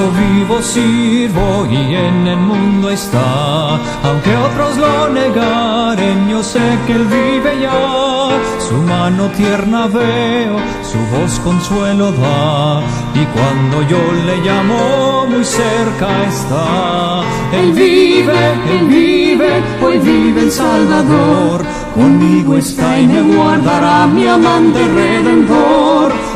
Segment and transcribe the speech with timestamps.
[0.00, 3.78] Cristo vivo sirvo y en el mundo está.
[4.02, 8.28] Aunque otros lo negaren, yo sé que Él vive ya.
[8.66, 12.82] Su mano tierna veo, su voz consuelo da.
[13.14, 17.22] Y cuando yo le llamo, muy cerca está.
[17.52, 18.40] Él vive,
[18.70, 21.62] Él vive, hoy vive el Salvador.
[21.94, 25.89] Conmigo está y me guardará mi amante redentor.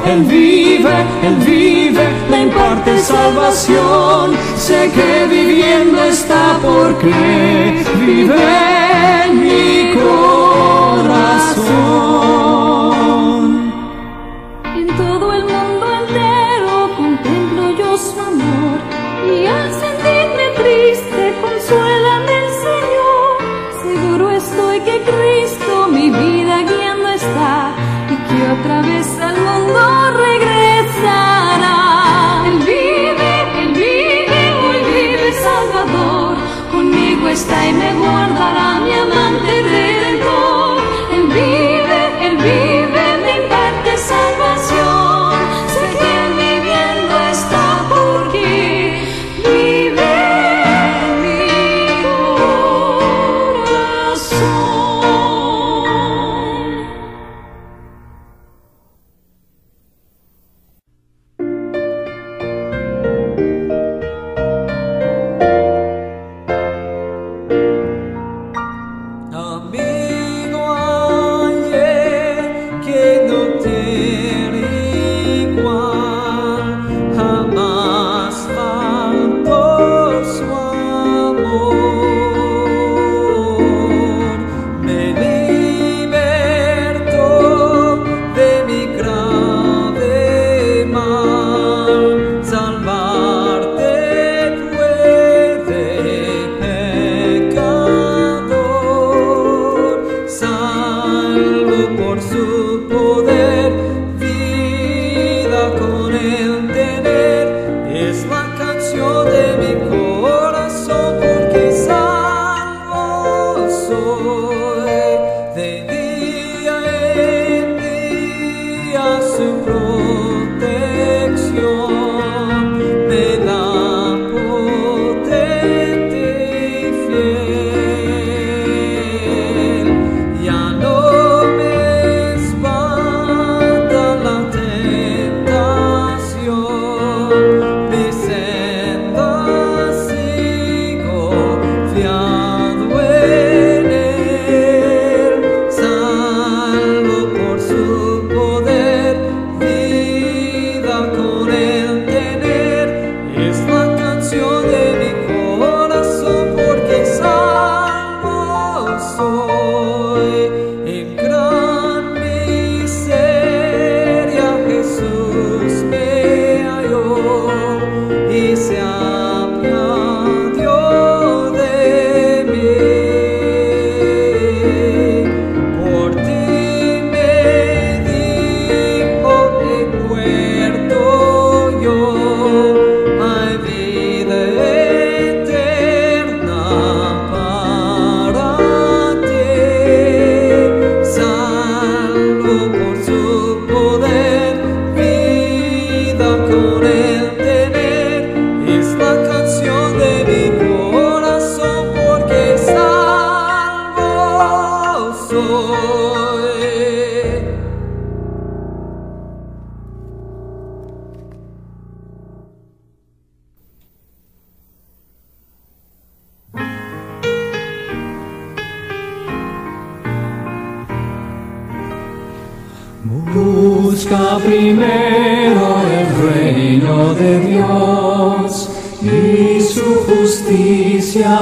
[0.06, 4.34] Él vive, Él vive, me imparte salvación.
[4.56, 11.34] Sé que viviendo está porque vive mi corazón.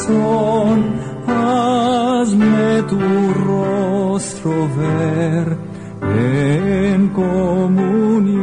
[0.05, 0.93] corazón,
[1.27, 2.99] hazme tu
[3.33, 5.57] rostro ver
[6.01, 8.33] en comunión.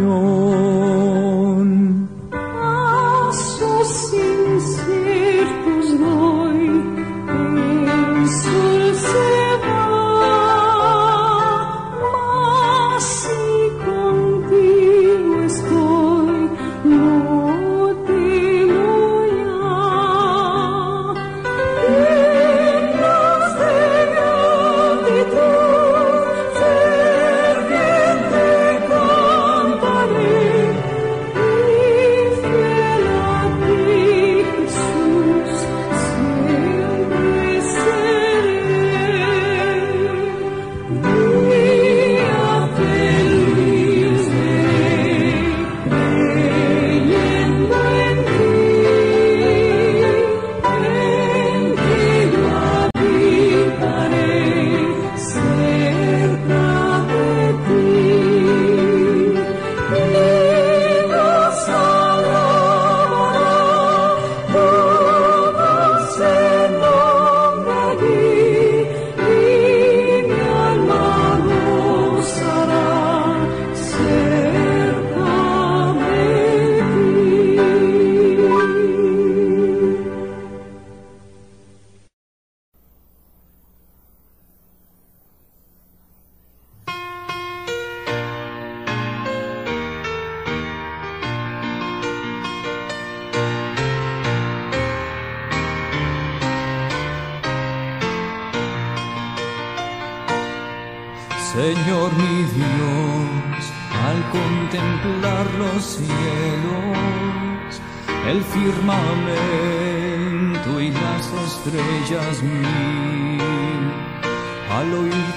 [114.81, 114.93] al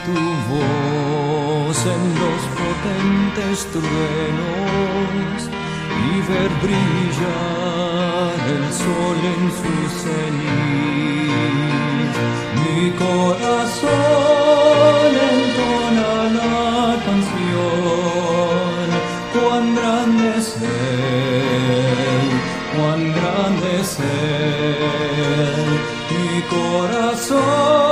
[0.05, 0.19] tu
[0.51, 5.39] voz en los potentes truenos
[6.05, 11.33] y ver brillar el sol en su ceniz.
[12.63, 13.91] Mi corazón
[15.35, 16.61] entona la
[17.07, 18.87] canción,
[19.33, 22.25] cuán grande es él,
[22.75, 25.67] cuán grande es él,
[26.11, 27.82] mi corazón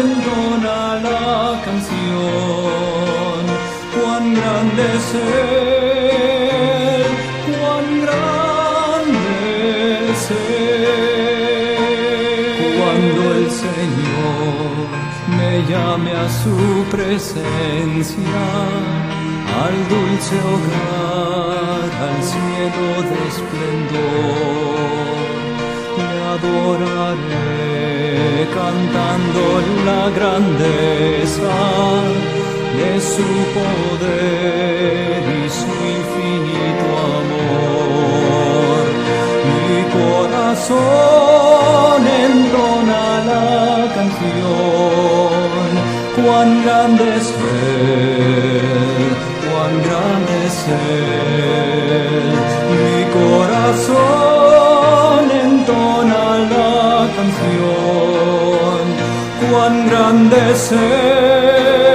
[0.00, 3.42] abandona la canción.
[3.94, 6.22] Cuán grande es él,
[7.48, 9.34] cuán grande
[10.12, 10.86] es él.
[12.78, 14.86] Cuando el Señor
[15.38, 16.56] me llame a su
[16.90, 18.44] presencia,
[19.64, 25.19] al dulce hogar, al cielo de esplendor
[26.34, 27.70] adoraré
[28.58, 29.42] cantando
[29.88, 31.56] la grandeza
[32.78, 36.86] de su poder y su infinito
[37.20, 38.82] amor.
[39.48, 40.78] Mi corazón
[42.28, 43.48] entona la
[43.96, 45.70] canción,
[46.16, 47.28] cuán grande es
[49.44, 51.29] cuán grande es.
[60.30, 61.89] Grande es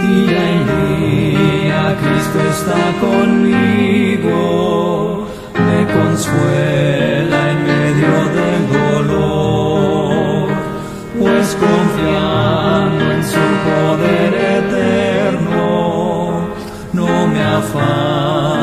[0.00, 4.38] Día en día Cristo está conmigo,
[5.54, 10.48] me consuela en medio del dolor,
[11.18, 14.32] pues confiando en su poder
[14.64, 15.58] eterno,
[16.92, 18.59] no me afano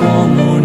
[0.00, 0.59] dulce comunión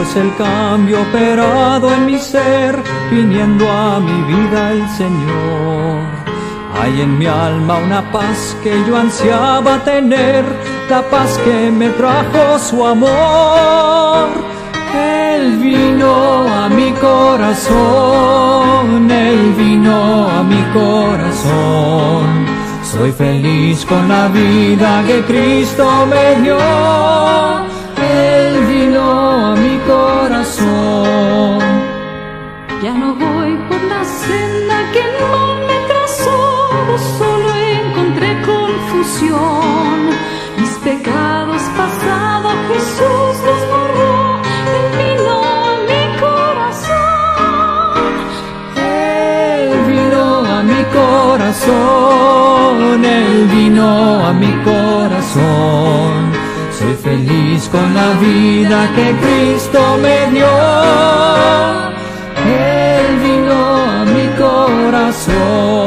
[0.00, 6.02] es el cambio operado en mi ser, viniendo a mi vida el Señor.
[6.80, 10.44] Hay en mi alma una paz que yo ansiaba tener,
[10.90, 14.28] la paz que me trajo su amor.
[14.94, 17.76] Él vino a mi corazón,
[19.10, 22.46] Él vino a mi corazón.
[22.82, 27.73] Soy feliz con la vida que Cristo me dio.
[29.94, 31.58] Corazón.
[32.82, 36.40] Ya no voy por la senda que el mal me trazó,
[37.18, 37.48] solo
[37.80, 39.96] encontré confusión.
[40.58, 44.14] Mis pecados pasados Jesús los borró,
[45.62, 48.12] a mi corazón.
[48.76, 50.24] Él vino
[50.56, 52.76] a mi corazón,
[53.18, 53.86] Él vino
[54.28, 56.23] a mi corazón.
[57.14, 60.52] Feliz con la vida que Cristo me dio.
[62.44, 65.84] Él vino a mi corazón.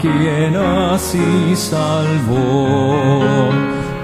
[0.00, 3.50] Quien así salvó.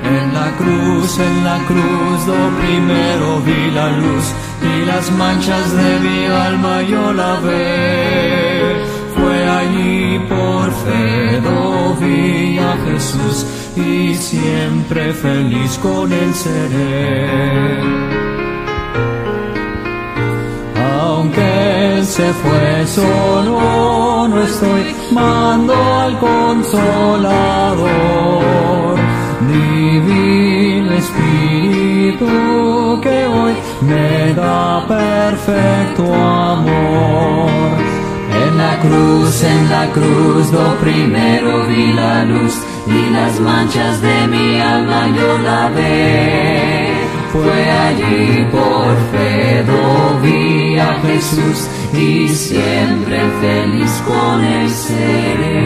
[0.04, 6.00] En la cruz, en la cruz, lo primero vi la luz y las manchas de
[6.00, 8.76] mi alma yo la ve.
[9.14, 18.27] Fue allí por fe, lo vi a Jesús y siempre feliz con él seré.
[22.08, 27.88] Se fue solo, no estoy mando al consolador,
[29.46, 32.26] divino Espíritu
[33.02, 37.76] que hoy me da perfecto amor.
[38.42, 42.54] En la cruz, en la cruz, lo primero vi la luz
[42.86, 46.77] y las manchas de mi alma yo la ve.
[47.32, 49.62] Fue allí por fe
[50.23, 55.57] vi a Jesús y siempre feliz con él.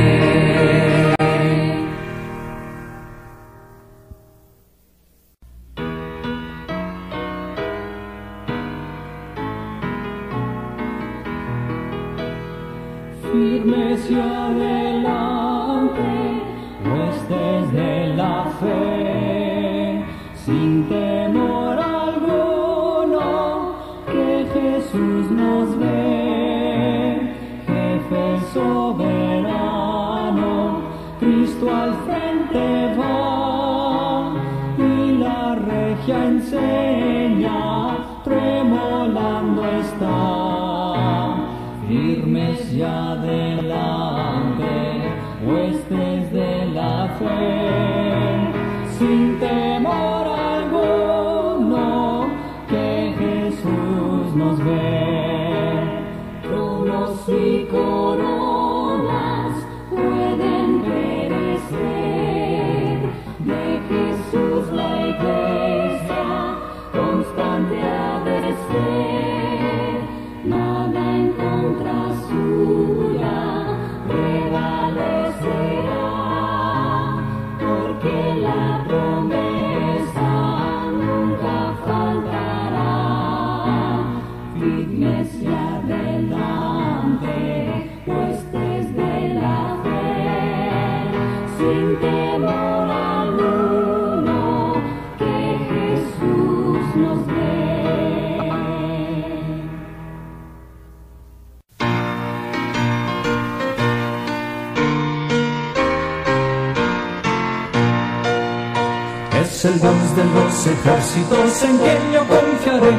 [111.72, 112.92] En quien yo confiaré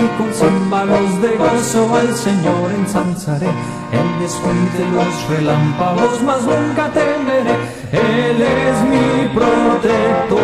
[0.00, 3.46] y con címbalos de gozo al Señor ensalzaré.
[3.46, 7.56] Él descuide los relámpagos, mas nunca temeré.
[7.92, 10.40] Él es mi protector.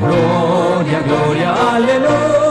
[0.00, 2.41] Gloria, gloria, aleluya.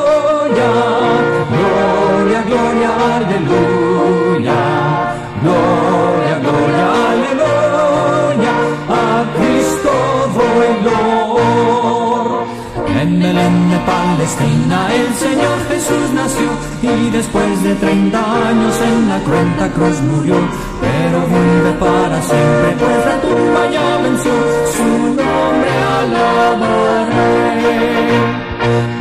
[13.86, 16.50] Palestina el Señor Jesús nació
[16.82, 18.18] y después de 30
[18.48, 20.36] años en la cruenta cruz murió,
[20.82, 24.34] pero vive para siempre, pues la tumba ya venció,
[24.76, 24.84] su
[25.20, 27.42] nombre alabaré.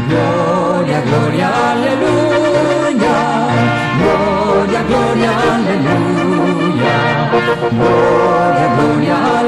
[0.09, 3.16] Gloria, gloria, aleluya,
[4.01, 6.95] gloria, gloria, aleluya,
[7.71, 9.39] gloria, gloria,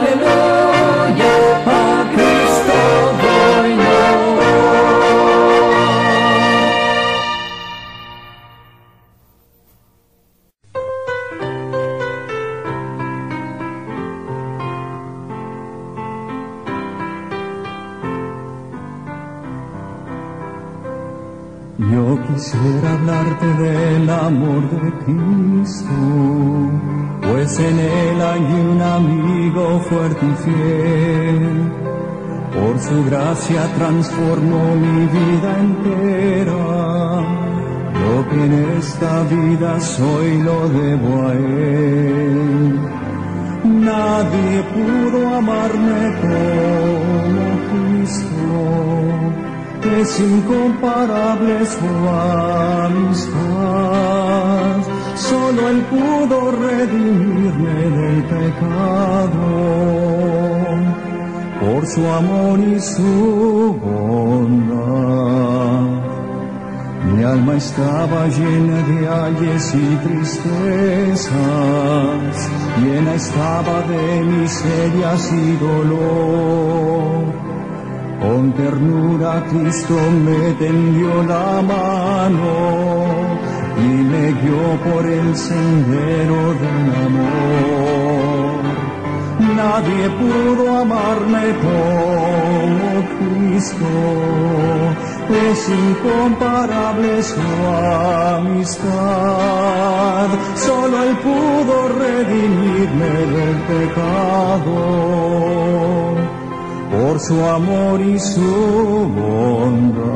[21.92, 25.94] Yo quisiera hablarte del amor de Cristo,
[27.20, 31.70] pues en él hay un amigo fuerte y fiel.
[32.54, 36.62] Por su gracia transformó mi vida entera.
[38.04, 42.80] Lo que en esta vida soy lo debo a él.
[43.64, 47.61] Nadie pudo amarme como
[49.84, 52.08] es incomparable su
[52.88, 53.32] amistad.
[55.16, 59.42] Solo Él pudo redimirme del pecado
[61.60, 64.82] por su amor y su bondad.
[67.04, 71.30] Mi alma estaba llena de ayes y tristezas,
[72.82, 76.41] llena estaba de miserias y dolor
[78.56, 83.06] Ternura Cristo me tendió la mano
[83.78, 88.62] y me guió por el sendero del amor.
[89.56, 92.84] Nadie pudo amarme como
[93.18, 93.90] Cristo,
[95.50, 97.40] es incomparable su
[98.36, 100.28] amistad.
[100.56, 105.22] Solo Él pudo redimirme del pecado
[106.92, 108.40] por su amor y su
[109.16, 110.12] bondad.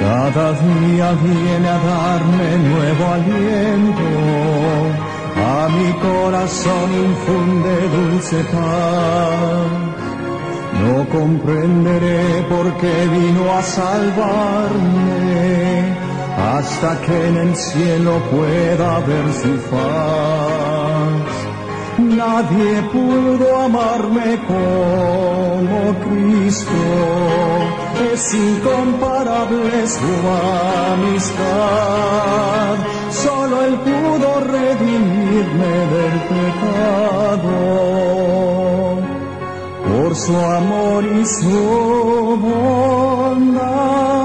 [0.00, 4.08] Cada día viene a darme nuevo aliento,
[5.36, 9.70] a mi corazón infunde dulce paz.
[10.80, 15.16] No comprenderé por qué vino a salvarme,
[16.54, 20.69] hasta que en el cielo pueda ver su faz.
[22.20, 26.80] Nadie pudo amarme como Cristo,
[28.12, 30.12] es incomparable su
[30.92, 32.76] amistad.
[33.10, 37.56] Solo Él pudo redimirme del pecado,
[39.88, 41.58] por su amor y su
[42.44, 44.19] bondad.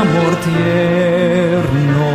[0.00, 2.08] Amor tierno,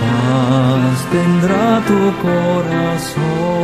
[0.00, 3.54] paz tendrá tu corazón.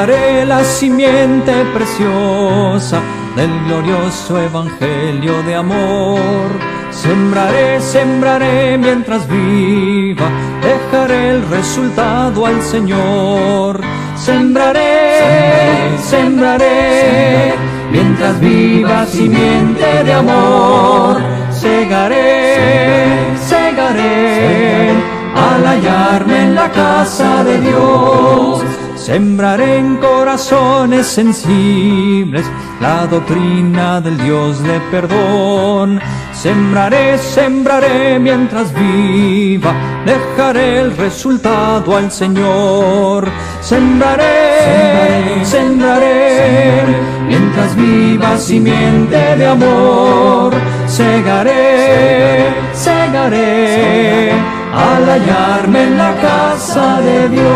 [0.00, 3.02] Sembraré la simiente preciosa
[3.36, 10.28] del glorioso evangelio de amor Sembraré, sembraré mientras viva,
[10.60, 13.80] dejaré el resultado al Señor.
[14.16, 17.54] Sembraré, sembraré,
[17.92, 21.22] mientras viva simiente de amor.
[21.50, 24.90] Segaré, segaré,
[25.36, 28.69] al hallarme en la casa de Dios.
[29.10, 32.46] Sembraré en corazones sensibles
[32.80, 36.00] la doctrina del Dios de perdón.
[36.32, 39.74] Sembraré, sembraré mientras viva,
[40.06, 43.28] dejaré el resultado al Señor.
[43.60, 46.84] Sembraré, sembraré,
[47.26, 50.54] mientras viva simiente de amor.
[50.86, 54.30] Segaré, segaré,
[54.72, 57.50] al hallarme en la casa de Dios.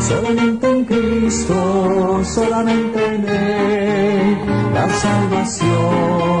[0.00, 4.38] Solamente en Cristo, solamente en Él,
[4.74, 6.35] la salvación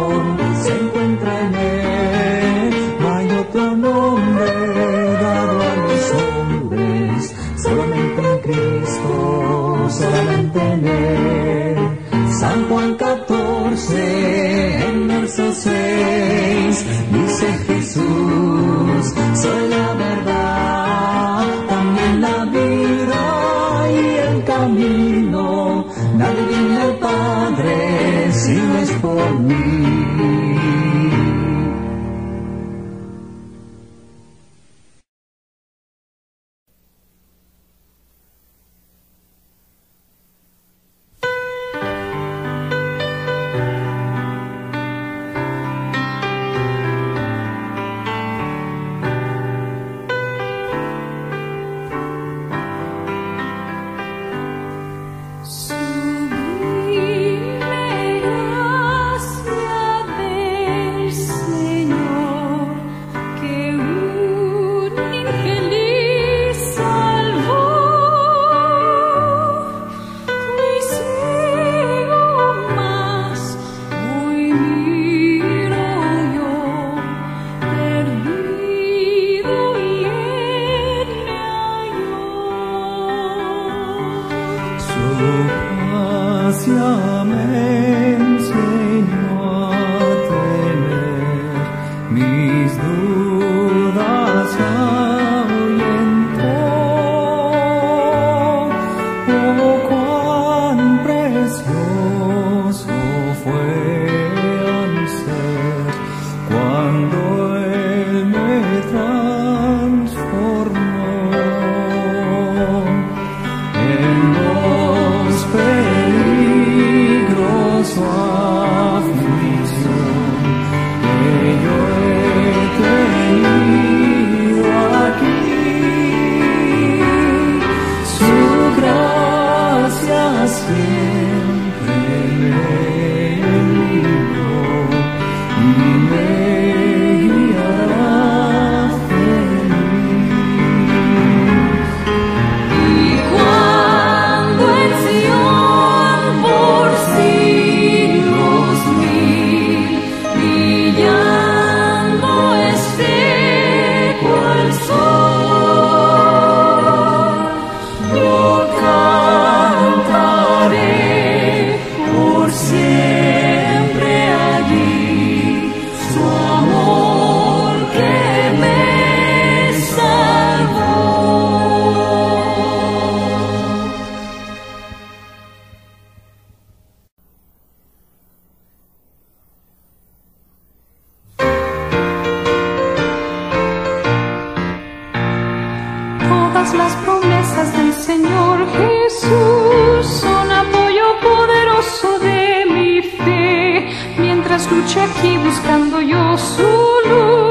[186.74, 193.88] Las promesas del Señor Jesús son apoyo poderoso de mi fe.
[194.18, 196.62] Mientras luche aquí buscando yo su
[197.08, 197.45] luz,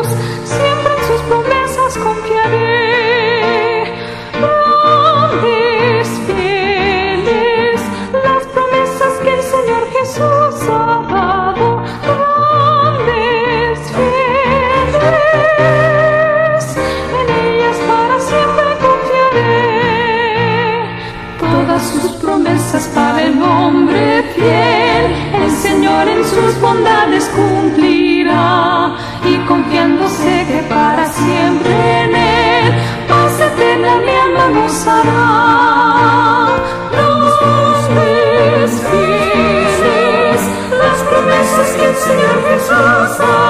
[26.25, 28.95] sus bondades cumplirá.
[29.23, 32.73] Y confiándose que para siempre en Él,
[33.07, 35.85] paz eterna mi alma pasará.
[38.61, 43.44] Los fieles, las promesas que el Señor Jesús ha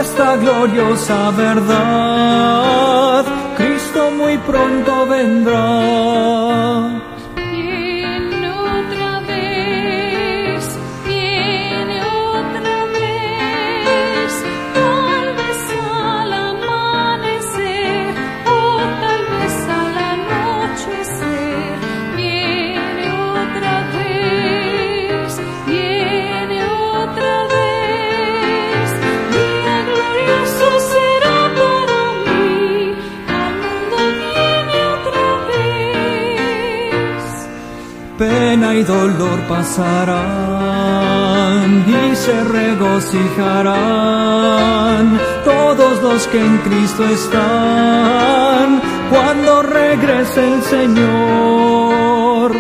[0.01, 2.18] esta gloriosa verdad.
[38.79, 40.69] Y dolor pasarán
[41.89, 43.75] y se regocijarán
[45.45, 52.53] todos los que en Cristo están cuando regrese el Señor.